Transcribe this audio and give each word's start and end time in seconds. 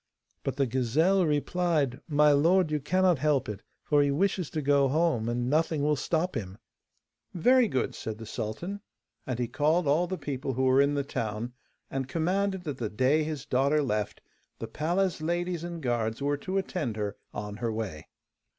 But 0.43 0.55
the 0.55 0.65
gazelle 0.65 1.27
replied: 1.27 1.99
'My 2.07 2.31
lord, 2.31 2.71
you 2.71 2.79
cannot 2.79 3.19
help 3.19 3.47
it, 3.47 3.61
for 3.83 4.01
he 4.01 4.09
wishes 4.09 4.49
to 4.49 4.59
go 4.63 4.87
home, 4.87 5.29
and 5.29 5.47
nothing 5.47 5.83
will 5.83 5.95
stop 5.95 6.33
him.' 6.35 6.57
'Very 7.35 7.67
good,' 7.67 7.93
said 7.93 8.17
the 8.17 8.25
sultan, 8.25 8.81
and 9.27 9.37
he 9.37 9.47
called 9.47 9.85
all 9.87 10.07
the 10.07 10.17
people 10.17 10.53
who 10.53 10.63
were 10.63 10.81
in 10.81 10.95
the 10.95 11.03
town, 11.03 11.53
and 11.91 12.07
commanded 12.07 12.63
that 12.63 12.79
the 12.79 12.89
day 12.89 13.23
his 13.23 13.45
daughter 13.45 13.83
left 13.83 14.21
the 14.57 14.67
palace 14.67 15.21
ladies 15.21 15.63
and 15.63 15.83
guards 15.83 16.19
were 16.19 16.37
to 16.37 16.57
attend 16.57 16.97
her 16.97 17.15
on 17.31 17.57
her 17.57 17.71
way. 17.71 18.07